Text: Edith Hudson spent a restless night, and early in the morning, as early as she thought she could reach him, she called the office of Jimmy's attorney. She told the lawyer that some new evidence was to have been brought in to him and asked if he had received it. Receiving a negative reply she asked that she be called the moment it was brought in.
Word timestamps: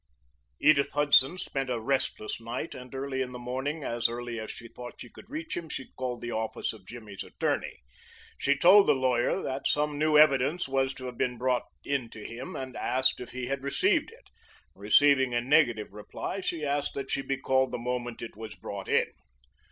Edith 0.59 0.93
Hudson 0.93 1.37
spent 1.37 1.69
a 1.69 1.79
restless 1.79 2.41
night, 2.41 2.73
and 2.73 2.95
early 2.95 3.21
in 3.21 3.33
the 3.33 3.37
morning, 3.37 3.83
as 3.83 4.09
early 4.09 4.39
as 4.39 4.49
she 4.49 4.67
thought 4.67 4.99
she 4.99 5.11
could 5.11 5.29
reach 5.29 5.55
him, 5.55 5.69
she 5.69 5.91
called 5.95 6.21
the 6.21 6.31
office 6.31 6.73
of 6.73 6.87
Jimmy's 6.87 7.21
attorney. 7.23 7.83
She 8.39 8.57
told 8.57 8.87
the 8.87 8.95
lawyer 8.95 9.43
that 9.43 9.67
some 9.67 9.99
new 9.99 10.17
evidence 10.17 10.67
was 10.67 10.95
to 10.95 11.05
have 11.05 11.19
been 11.19 11.37
brought 11.37 11.67
in 11.83 12.09
to 12.09 12.25
him 12.25 12.55
and 12.55 12.75
asked 12.75 13.21
if 13.21 13.29
he 13.29 13.45
had 13.45 13.61
received 13.61 14.09
it. 14.09 14.31
Receiving 14.73 15.35
a 15.35 15.39
negative 15.41 15.93
reply 15.93 16.39
she 16.39 16.65
asked 16.65 16.95
that 16.95 17.11
she 17.11 17.21
be 17.21 17.37
called 17.37 17.69
the 17.71 17.77
moment 17.77 18.23
it 18.23 18.35
was 18.35 18.55
brought 18.55 18.87
in. 18.89 19.05